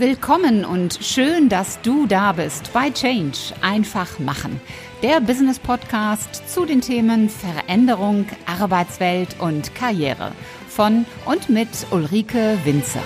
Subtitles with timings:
[0.00, 3.36] Willkommen und schön, dass du da bist bei Change.
[3.60, 4.58] Einfach machen.
[5.02, 10.32] Der Business Podcast zu den Themen Veränderung, Arbeitswelt und Karriere.
[10.68, 13.02] Von und mit Ulrike Winzer.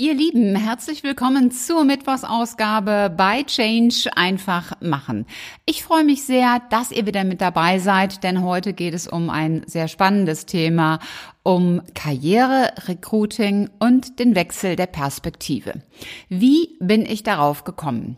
[0.00, 5.26] Ihr Lieben, herzlich willkommen zur Mittwochsausgabe bei Change einfach machen.
[5.66, 9.28] Ich freue mich sehr, dass ihr wieder mit dabei seid, denn heute geht es um
[9.28, 11.00] ein sehr spannendes Thema,
[11.42, 15.82] um Karriere, Recruiting und den Wechsel der Perspektive.
[16.28, 18.16] Wie bin ich darauf gekommen?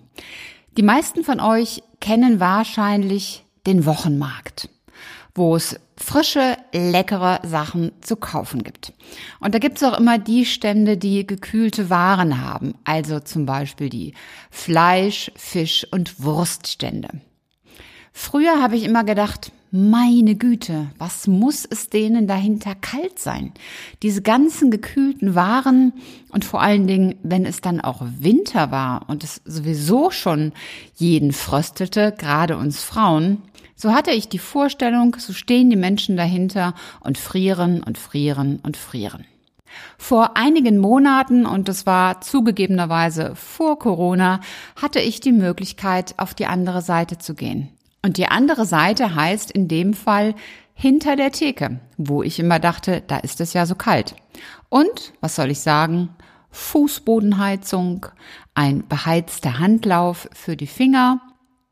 [0.77, 4.69] Die meisten von euch kennen wahrscheinlich den Wochenmarkt
[5.35, 8.93] wo es frische, leckere Sachen zu kaufen gibt.
[9.39, 13.89] Und da gibt es auch immer die Stände, die gekühlte Waren haben, also zum Beispiel
[13.89, 14.15] die
[14.51, 17.09] Fleisch-, Fisch- und Wurststände.
[18.13, 23.53] Früher habe ich immer gedacht, meine Güte, was muss es denen dahinter kalt sein?
[24.03, 25.93] Diese ganzen gekühlten Waren
[26.31, 30.53] und vor allen Dingen, wenn es dann auch Winter war und es sowieso schon
[30.97, 33.43] jeden fröstelte, gerade uns Frauen,
[33.81, 38.77] so hatte ich die Vorstellung, so stehen die Menschen dahinter und frieren und frieren und
[38.77, 39.25] frieren.
[39.97, 44.41] Vor einigen Monaten, und es war zugegebenerweise vor Corona,
[44.77, 47.71] hatte ich die Möglichkeit, auf die andere Seite zu gehen.
[48.03, 50.35] Und die andere Seite heißt in dem Fall
[50.75, 54.15] hinter der Theke, wo ich immer dachte, da ist es ja so kalt.
[54.69, 56.11] Und, was soll ich sagen,
[56.51, 58.07] Fußbodenheizung,
[58.53, 61.21] ein beheizter Handlauf für die Finger.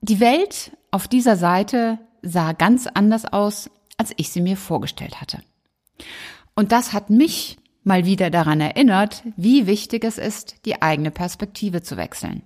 [0.01, 5.43] Die Welt auf dieser Seite sah ganz anders aus, als ich sie mir vorgestellt hatte.
[6.55, 11.83] Und das hat mich mal wieder daran erinnert, wie wichtig es ist, die eigene Perspektive
[11.83, 12.43] zu wechseln.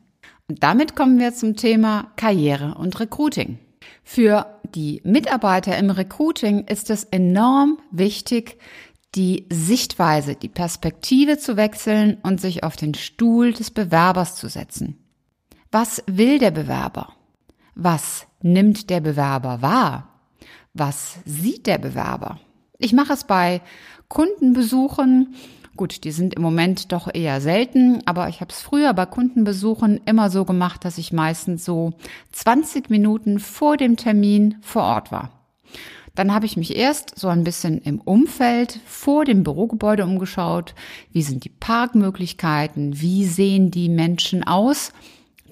[0.48, 3.58] Und damit kommen wir zum Thema Karriere und Recruiting.
[4.04, 8.58] Für die Mitarbeiter im Recruiting ist es enorm wichtig,
[9.14, 14.98] die Sichtweise, die Perspektive zu wechseln und sich auf den Stuhl des Bewerbers zu setzen.
[15.70, 17.14] Was will der Bewerber?
[17.74, 20.08] Was nimmt der Bewerber wahr?
[20.74, 22.38] Was sieht der Bewerber?
[22.78, 23.62] Ich mache es bei
[24.08, 25.34] Kundenbesuchen.
[25.76, 30.00] Gut, die sind im Moment doch eher selten, aber ich habe es früher bei Kundenbesuchen
[30.04, 31.94] immer so gemacht, dass ich meistens so
[32.32, 35.30] 20 Minuten vor dem Termin vor Ort war.
[36.14, 40.74] Dann habe ich mich erst so ein bisschen im Umfeld vor dem Bürogebäude umgeschaut.
[41.10, 43.00] Wie sind die Parkmöglichkeiten?
[43.00, 44.92] Wie sehen die Menschen aus?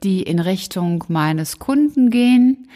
[0.03, 2.69] Die in Richtung meines Kunden gehen.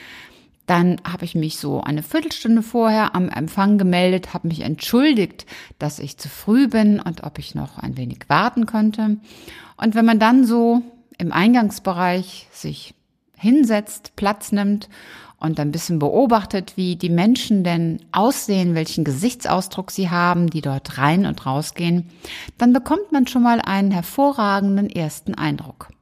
[0.67, 5.45] Dann habe ich mich so eine Viertelstunde vorher am Empfang gemeldet, habe mich entschuldigt,
[5.79, 9.19] dass ich zu früh bin und ob ich noch ein wenig warten könnte.
[9.77, 10.83] Und wenn man dann so
[11.19, 12.95] im Eingangsbereich sich
[13.37, 14.89] hinsetzt, Platz nimmt
[15.39, 20.97] und ein bisschen beobachtet, wie die Menschen denn aussehen, welchen Gesichtsausdruck sie haben, die dort
[20.97, 22.09] rein und rausgehen,
[22.57, 25.94] dann bekommt man schon mal einen hervorragenden ersten Eindruck.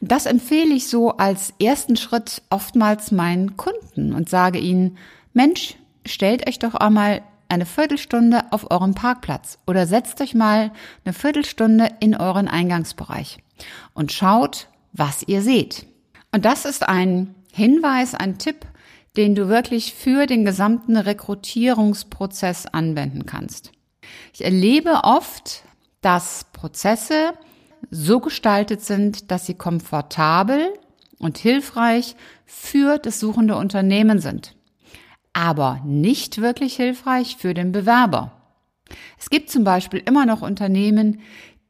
[0.00, 4.98] Und das empfehle ich so als ersten Schritt oftmals meinen Kunden und sage ihnen,
[5.32, 5.76] Mensch,
[6.06, 10.70] stellt euch doch einmal eine Viertelstunde auf eurem Parkplatz oder setzt euch mal
[11.04, 13.38] eine Viertelstunde in euren Eingangsbereich
[13.92, 15.86] und schaut, was ihr seht.
[16.32, 18.66] Und das ist ein Hinweis, ein Tipp,
[19.16, 23.72] den du wirklich für den gesamten Rekrutierungsprozess anwenden kannst.
[24.32, 25.64] Ich erlebe oft,
[26.00, 27.34] dass Prozesse
[27.90, 30.72] so gestaltet sind, dass sie komfortabel
[31.18, 34.56] und hilfreich für das suchende Unternehmen sind,
[35.32, 38.32] aber nicht wirklich hilfreich für den Bewerber.
[39.18, 41.20] Es gibt zum Beispiel immer noch Unternehmen,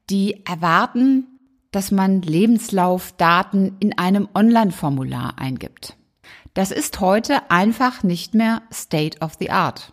[0.08, 1.26] die erwarten,
[1.70, 5.96] dass man Lebenslaufdaten in einem Online-Formular eingibt.
[6.54, 9.92] Das ist heute einfach nicht mehr State of the Art.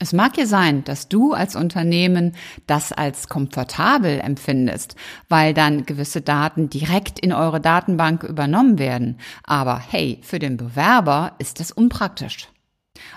[0.00, 2.36] Es mag ja sein, dass du als Unternehmen
[2.68, 4.94] das als komfortabel empfindest,
[5.28, 9.18] weil dann gewisse Daten direkt in eure Datenbank übernommen werden.
[9.42, 12.48] Aber hey, für den Bewerber ist das unpraktisch.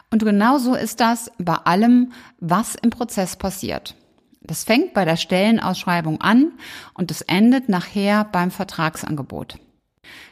[0.09, 3.95] Und genauso ist das bei allem, was im Prozess passiert.
[4.41, 6.53] Das fängt bei der Stellenausschreibung an
[6.95, 9.59] und es endet nachher beim Vertragsangebot.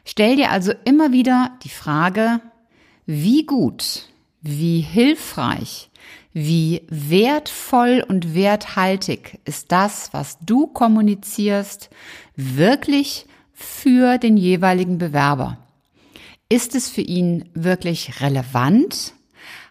[0.03, 2.41] Stell dir also immer wieder die Frage,
[3.05, 4.07] wie gut,
[4.41, 5.89] wie hilfreich
[6.33, 11.89] wie wertvoll und werthaltig ist das, was du kommunizierst,
[12.35, 15.57] wirklich für den jeweiligen Bewerber?
[16.47, 19.13] Ist es für ihn wirklich relevant?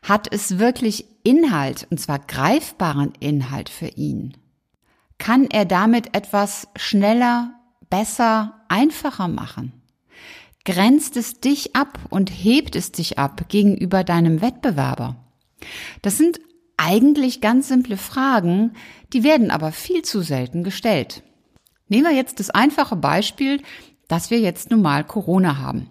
[0.03, 4.37] Hat es wirklich Inhalt, und zwar greifbaren Inhalt für ihn?
[5.19, 7.53] Kann er damit etwas schneller,
[7.91, 9.73] besser, einfacher machen?
[10.65, 15.17] Grenzt es dich ab und hebt es dich ab gegenüber deinem Wettbewerber?
[16.03, 16.41] Das sind
[16.81, 18.73] Eigentlich ganz simple Fragen,
[19.13, 21.25] die werden aber viel zu selten gestellt.
[21.89, 23.61] Nehmen wir jetzt das einfache Beispiel,
[24.07, 25.91] dass wir jetzt nun mal Corona haben.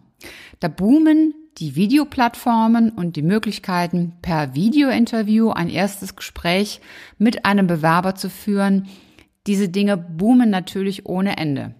[0.61, 6.79] Da boomen die Videoplattformen und die Möglichkeiten, per Videointerview ein erstes Gespräch
[7.17, 8.87] mit einem Bewerber zu führen.
[9.45, 11.75] Diese Dinge boomen natürlich ohne Ende.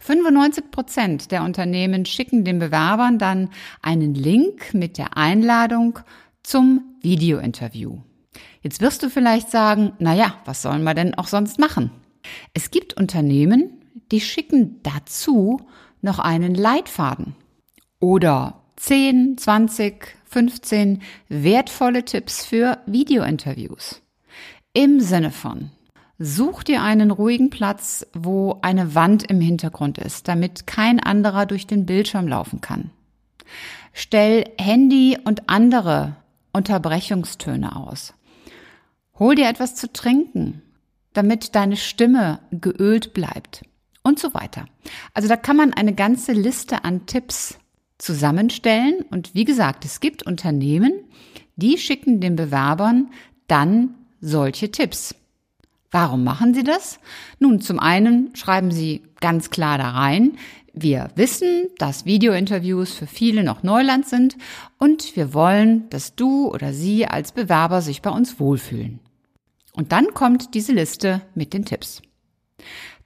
[0.00, 3.50] 95 Prozent der Unternehmen schicken den Bewerbern dann
[3.80, 6.00] einen Link mit der Einladung
[6.42, 7.98] zum Videointerview.
[8.62, 11.90] Jetzt wirst du vielleicht sagen, na ja, was sollen wir denn auch sonst machen?
[12.52, 13.80] Es gibt Unternehmen,
[14.12, 15.60] die schicken dazu
[16.02, 17.34] noch einen Leitfaden
[18.00, 24.02] oder 10, 20, 15 wertvolle Tipps für Videointerviews.
[24.72, 25.70] Im Sinne von,
[26.18, 31.66] such dir einen ruhigen Platz, wo eine Wand im Hintergrund ist, damit kein anderer durch
[31.66, 32.90] den Bildschirm laufen kann.
[33.92, 36.16] Stell Handy und andere
[36.52, 38.14] Unterbrechungstöne aus.
[39.20, 40.62] Hol dir etwas zu trinken,
[41.12, 43.62] damit deine Stimme geölt bleibt
[44.02, 44.64] und so weiter.
[45.12, 47.58] Also da kann man eine ganze Liste an Tipps
[47.98, 50.92] zusammenstellen und wie gesagt, es gibt Unternehmen,
[51.56, 53.10] die schicken den Bewerbern
[53.46, 55.14] dann solche Tipps.
[55.90, 56.98] Warum machen sie das?
[57.38, 60.38] Nun, zum einen schreiben sie ganz klar da rein,
[60.72, 64.38] wir wissen, dass Videointerviews für viele noch Neuland sind
[64.78, 69.00] und wir wollen, dass du oder sie als Bewerber sich bei uns wohlfühlen.
[69.80, 72.02] Und dann kommt diese Liste mit den Tipps.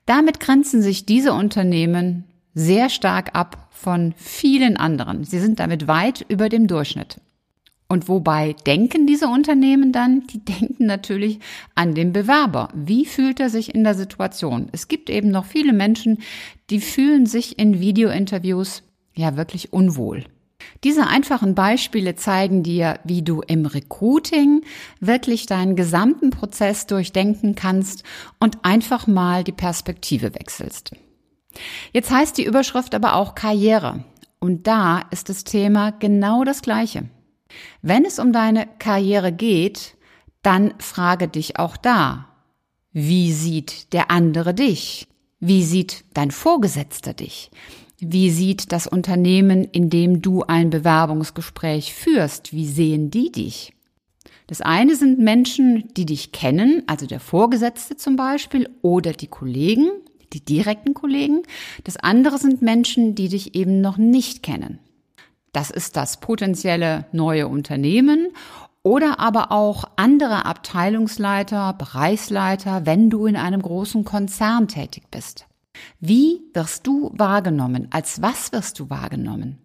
[0.06, 5.22] Damit grenzen sich diese Unternehmen sehr stark ab von vielen anderen.
[5.22, 7.20] Sie sind damit weit über dem Durchschnitt.
[7.86, 10.26] Und wobei denken diese Unternehmen dann?
[10.26, 11.38] Die denken natürlich
[11.76, 12.70] an den Bewerber.
[12.74, 14.66] Wie fühlt er sich in der Situation?
[14.72, 16.22] Es gibt eben noch viele Menschen,
[16.70, 18.82] die fühlen sich in Videointerviews
[19.14, 20.24] ja wirklich unwohl.
[20.84, 24.62] Diese einfachen Beispiele zeigen dir, wie du im Recruiting
[25.00, 28.04] wirklich deinen gesamten Prozess durchdenken kannst
[28.38, 30.94] und einfach mal die Perspektive wechselst.
[31.92, 34.04] Jetzt heißt die Überschrift aber auch Karriere.
[34.40, 37.08] Und da ist das Thema genau das gleiche.
[37.80, 39.96] Wenn es um deine Karriere geht,
[40.42, 42.28] dann frage dich auch da,
[42.92, 45.08] wie sieht der andere dich?
[45.40, 47.50] Wie sieht dein Vorgesetzter dich?
[47.98, 52.52] Wie sieht das Unternehmen, in dem du ein Bewerbungsgespräch führst?
[52.52, 53.72] Wie sehen die dich?
[54.46, 59.88] Das eine sind Menschen, die dich kennen, also der Vorgesetzte zum Beispiel oder die Kollegen,
[60.32, 61.42] die direkten Kollegen.
[61.84, 64.80] Das andere sind Menschen, die dich eben noch nicht kennen.
[65.52, 68.28] Das ist das potenzielle neue Unternehmen
[68.82, 75.46] oder aber auch andere Abteilungsleiter, Bereichsleiter, wenn du in einem großen Konzern tätig bist.
[76.00, 77.88] Wie wirst du wahrgenommen?
[77.90, 79.58] Als was wirst du wahrgenommen?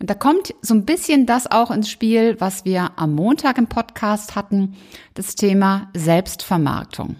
[0.00, 3.66] Und da kommt so ein bisschen das auch ins Spiel, was wir am Montag im
[3.66, 4.76] Podcast hatten,
[5.14, 7.16] das Thema Selbstvermarktung.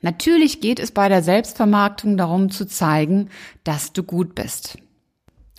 [0.00, 3.30] Natürlich geht es bei der Selbstvermarktung darum zu zeigen,
[3.64, 4.76] dass du gut bist.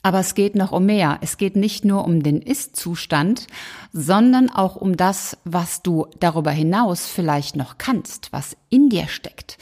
[0.04, 1.18] Aber es geht noch um mehr.
[1.22, 3.48] Es geht nicht nur um den Ist-Zustand,
[3.92, 9.58] sondern auch um das, was du darüber hinaus vielleicht noch kannst, was in dir steckt.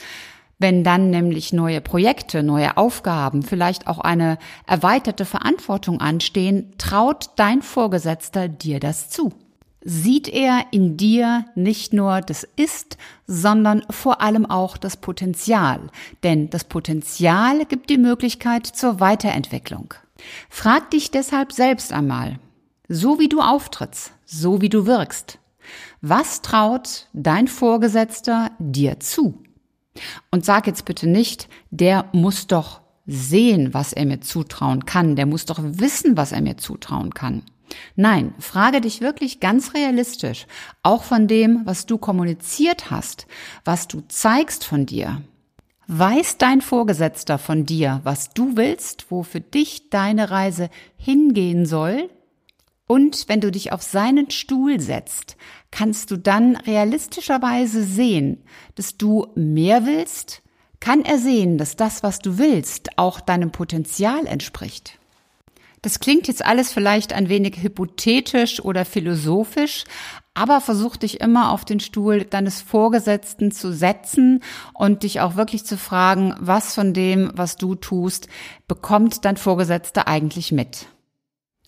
[0.59, 7.61] Wenn dann nämlich neue Projekte, neue Aufgaben, vielleicht auch eine erweiterte Verantwortung anstehen, traut dein
[7.61, 9.33] Vorgesetzter dir das zu.
[9.85, 12.97] Sieht er in dir nicht nur das Ist,
[13.27, 15.81] sondern vor allem auch das Potenzial.
[16.23, 19.93] Denn das Potenzial gibt die Möglichkeit zur Weiterentwicklung.
[20.49, 22.39] Frag dich deshalb selbst einmal,
[22.87, 25.39] so wie du auftrittst, so wie du wirkst,
[26.01, 29.42] was traut dein Vorgesetzter dir zu?
[30.31, 35.25] Und sag jetzt bitte nicht, der muss doch sehen, was er mir zutrauen kann, der
[35.25, 37.43] muss doch wissen, was er mir zutrauen kann.
[37.95, 40.47] Nein, frage dich wirklich ganz realistisch,
[40.83, 43.27] auch von dem, was du kommuniziert hast,
[43.65, 45.21] was du zeigst von dir.
[45.87, 52.09] Weiß dein Vorgesetzter von dir, was du willst, wo für dich deine Reise hingehen soll?
[52.87, 55.37] Und wenn du dich auf seinen Stuhl setzt,
[55.71, 58.43] kannst du dann realistischerweise sehen,
[58.75, 60.41] dass du mehr willst?
[60.79, 64.99] Kann er sehen, dass das, was du willst, auch deinem Potenzial entspricht?
[65.81, 69.83] Das klingt jetzt alles vielleicht ein wenig hypothetisch oder philosophisch,
[70.33, 74.41] aber versuch dich immer auf den Stuhl deines Vorgesetzten zu setzen
[74.73, 78.29] und dich auch wirklich zu fragen, was von dem, was du tust,
[78.67, 80.87] bekommt dein Vorgesetzter eigentlich mit?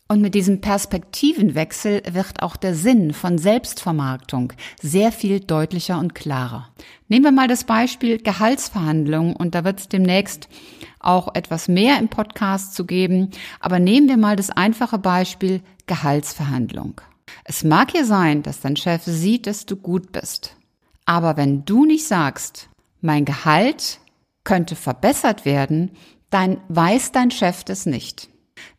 [0.07, 6.69] Und mit diesem Perspektivenwechsel wird auch der Sinn von Selbstvermarktung sehr viel deutlicher und klarer.
[7.07, 10.47] Nehmen wir mal das Beispiel Gehaltsverhandlungen und da wird es demnächst
[10.99, 13.31] auch etwas mehr im Podcast zu geben.
[13.59, 17.01] Aber nehmen wir mal das einfache Beispiel Gehaltsverhandlung.
[17.43, 20.55] Es mag ja sein, dass dein Chef sieht, dass du gut bist.
[21.05, 22.69] Aber wenn du nicht sagst,
[23.01, 23.99] mein Gehalt
[24.43, 25.91] könnte verbessert werden,
[26.29, 28.29] dann weiß dein Chef das nicht.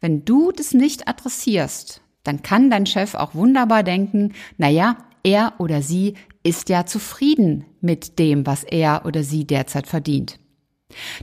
[0.01, 5.55] Wenn du das nicht adressierst, dann kann dein Chef auch wunderbar denken, na ja, er
[5.59, 10.39] oder sie ist ja zufrieden mit dem, was er oder sie derzeit verdient.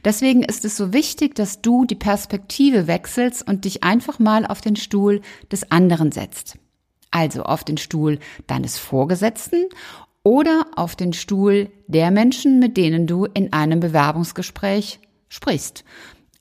[0.04, 4.62] Deswegen ist es so wichtig, dass du die Perspektive wechselst und dich einfach mal auf
[4.62, 6.58] den Stuhl des anderen setzt.
[7.12, 9.70] Also auf den Stuhl deines Vorgesetzten
[10.24, 15.84] oder auf den Stuhl der Menschen, mit denen du in einem Bewerbungsgespräch sprichst.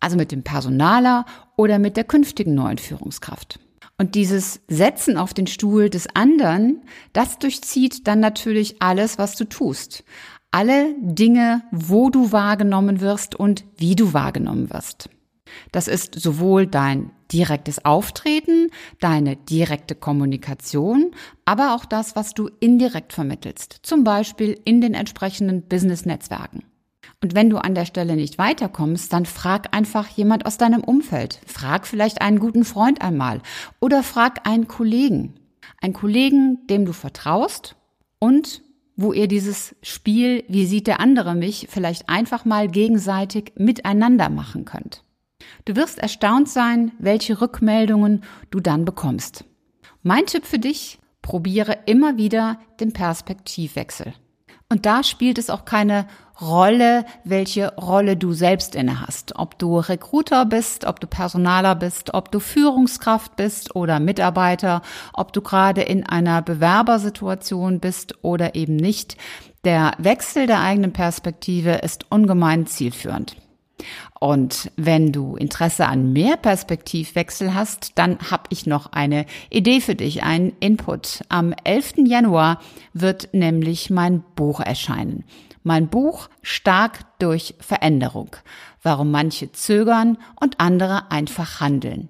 [0.01, 1.27] Also mit dem Personaler
[1.63, 3.61] oder mit der künftigen neuen Führungskraft.
[3.97, 9.45] Und dieses Setzen auf den Stuhl des anderen, das durchzieht dann natürlich alles, was du
[9.45, 10.03] tust.
[10.51, 15.09] Alle Dinge, wo du wahrgenommen wirst und wie du wahrgenommen wirst.
[15.71, 21.13] Das ist sowohl dein direktes Auftreten, deine direkte Kommunikation,
[21.45, 26.65] aber auch das, was du indirekt vermittelst, zum Beispiel in den entsprechenden Business-Netzwerken.
[27.21, 31.41] Und wenn du an der Stelle nicht weiterkommst, dann frag einfach jemand aus deinem Umfeld.
[31.47, 33.41] Frag vielleicht einen guten Freund einmal
[33.81, 35.35] oder frag einen Kollegen.
[35.81, 37.77] Einen Kollegen, dem du vertraust
[38.19, 38.63] und
[38.97, 44.65] wo ihr dieses Spiel, wie sieht der andere mich, vielleicht einfach mal gegenseitig miteinander machen
[44.65, 45.03] könnt.
[45.65, 49.45] Du wirst erstaunt sein, welche Rückmeldungen du dann bekommst.
[50.03, 54.13] Mein Tipp für dich, probiere immer wieder den Perspektivwechsel.
[54.73, 56.07] Und da spielt es auch keine
[56.41, 59.35] Rolle, welche Rolle du selbst inne hast.
[59.37, 64.81] Ob du Recruiter bist, ob du Personaler bist, ob du Führungskraft bist oder Mitarbeiter,
[65.13, 69.19] ob du gerade in einer Bewerbersituation bist oder eben nicht.
[69.67, 73.37] Der Wechsel der eigenen Perspektive ist ungemein zielführend.
[74.21, 79.95] Und wenn du Interesse an mehr Perspektivwechsel hast, dann habe ich noch eine Idee für
[79.95, 81.23] dich, einen Input.
[81.29, 81.95] Am 11.
[82.07, 82.61] Januar
[82.93, 85.25] wird nämlich mein Buch erscheinen.
[85.65, 88.37] Mein Buch Stark durch Veränderung.
[88.83, 92.09] Warum manche zögern und andere einfach handeln.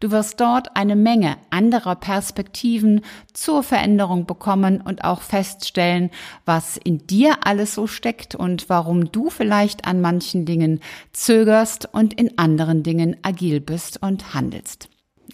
[0.00, 3.02] Du wirst dort eine Menge anderer Perspektiven
[3.32, 6.10] zur Veränderung bekommen und auch feststellen,
[6.44, 10.80] was in dir alles so steckt und warum du vielleicht an manchen Dingen
[11.12, 14.88] zögerst und in anderen Dingen agil bist und handelst.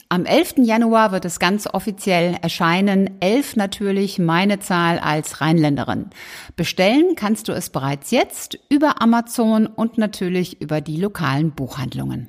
[0.09, 0.57] Am 11.
[0.59, 3.21] Januar wird es ganz offiziell erscheinen.
[3.21, 6.11] Elf natürlich meine Zahl als Rheinländerin.
[6.57, 12.29] Bestellen kannst du es bereits jetzt über Amazon und natürlich über die lokalen Buchhandlungen.